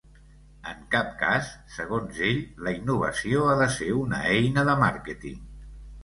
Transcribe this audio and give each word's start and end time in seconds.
En 0.69 0.79
cap 0.93 1.09
cas, 1.17 1.49
segons 1.73 2.21
ell, 2.27 2.39
la 2.67 2.73
innovació 2.77 3.43
ha 3.49 3.53
de 3.59 3.67
ser 3.75 3.91
una 3.99 4.23
eina 4.37 4.63
de 4.71 4.75
màrqueting. 4.85 5.37